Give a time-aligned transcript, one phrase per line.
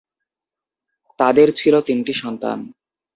[1.19, 2.57] তাঁদের ছিল তিনটি সন্তান।